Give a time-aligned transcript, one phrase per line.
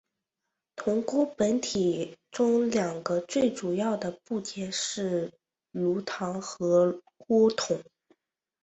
[0.83, 5.31] 锅炉本体中两个最主要的部件是
[5.69, 7.79] 炉膛和锅筒。